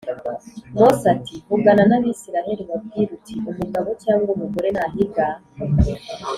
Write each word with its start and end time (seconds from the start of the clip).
Mose 0.77 1.05
ati 1.13 1.35
vugana 1.49 1.83
n 1.89 1.93
abisirayeli 1.97 2.61
ubabwire 2.65 3.09
uti 3.17 3.33
umugabo 3.53 3.89
cyangwa 4.03 4.29
umugore 4.35 4.69
nahiga 4.75 5.25